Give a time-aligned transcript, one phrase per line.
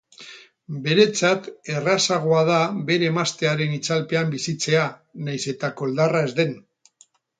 [0.85, 2.57] Beretzat errazagoa da
[2.87, 4.87] bere emaztearen itzalpean bizitzea,
[5.29, 6.57] nahiz eta koldarra ez den.